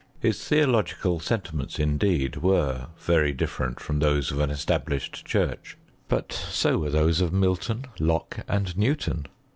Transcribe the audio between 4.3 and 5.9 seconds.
of the established church;